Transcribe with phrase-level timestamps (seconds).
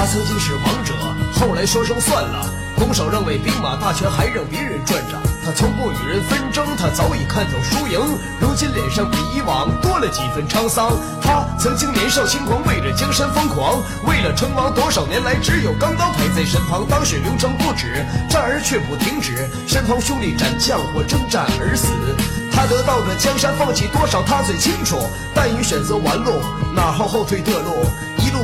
[0.00, 0.94] 他曾经是王者，
[1.34, 2.50] 后来说声算了。
[2.74, 5.20] 拱手让位，兵马大权还让别人转着。
[5.44, 8.00] 他从不与人纷争，他早已看透输赢。
[8.40, 10.96] 如今脸上比以往多了几分沧桑。
[11.20, 16.86] 他曾经年少轻狂，为了江山疯狂，为了称王，多少年来只有钢刀陪在身旁。
[16.88, 21.88] 当时流程不止，战而却不停止，身旁兄弟斩将或征战而死。
[22.50, 24.96] 他得到的江山，放弃多少他最清楚。
[25.34, 26.40] 但已选择完路，
[26.74, 27.84] 哪好后退的路？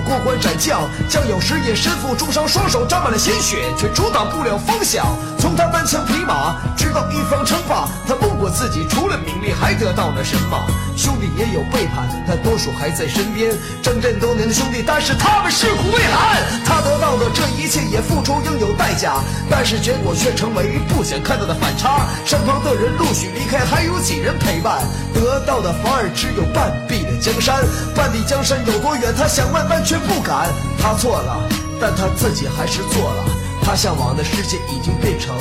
[0.07, 5.05] 过关斩将，将有时也身负重伤，双手沾满了鲜血，却阻挡不了风向。
[5.39, 10.57] 从他单枪匹马，直到一方称霸，他问过自己，除了名利，还得到了什么？
[10.97, 13.53] 兄弟也有背叛，但多数还在身边。
[13.83, 16.43] 征战多年的兄弟，但是他们尸骨未寒。
[16.65, 19.17] 他得到的这一切，也付出应有代价，
[19.51, 22.07] 但是结果却成为不想看到的反差。
[22.25, 24.83] 身旁的人陆续离开，还有几人陪伴？
[25.13, 27.65] 得到的反而只有半壁江山。
[27.95, 29.15] 半壁江山有多远？
[29.17, 30.49] 他想问，但却不敢。
[30.79, 31.49] 他错了，
[31.81, 33.25] 但他自己还是做了。
[33.63, 35.35] 他向往的世界已经变成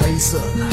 [0.00, 0.66] 黑色的。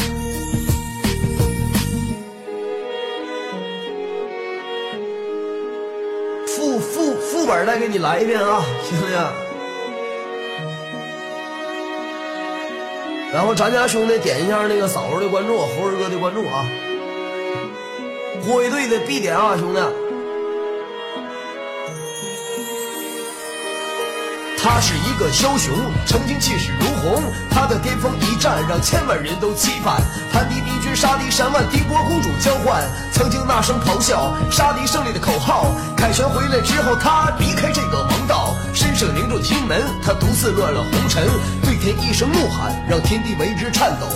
[6.48, 9.16] 副副副本再给你来一遍啊，行不行？
[13.32, 16.66] 然后咱家兄弟点一下那个嫂子的关注，猴儿哥的关注啊。
[18.42, 19.80] 火卫队的必点啊，兄弟。
[24.62, 25.74] 他是一个枭雄，
[26.06, 27.24] 曾经气势如虹。
[27.50, 30.02] 他的巅峰一战让千万人都期盼。
[30.32, 32.84] 盘敌敌军，杀敌三万，敌国公主交换。
[33.14, 35.74] 曾经那声咆哮，杀敌胜利的口号。
[35.96, 41.26] 凯旋回来之后，他离开这个王道，身上凝住金门，他独自乱了红尘，
[41.64, 44.08] 对天一声怒喊，让天地为之颤抖。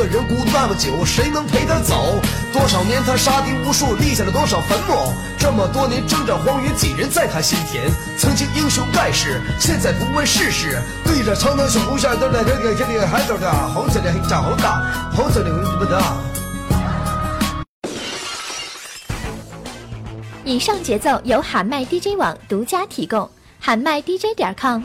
[0.00, 2.18] 一个人孤独那么久，谁能陪他走？
[2.54, 5.12] 多少年他杀敌无数，立下了多少坟墓？
[5.38, 7.84] 这么多年征战荒原，几人在他心田？
[8.16, 16.02] 曾经英雄盖世，现在不问世事，对着长城小红线，都在这个这里还走的红色的长红大，红色的不得。
[20.46, 23.28] 以上节奏由喊麦 DJ 网独家提供，
[23.60, 24.80] 喊麦 DJ 点 com。